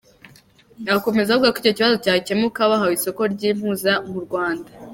[0.97, 4.69] Akomeza avuga ko icyo kibazo cyakemuka bahawe isoko ry’impu zo mu Rwanda.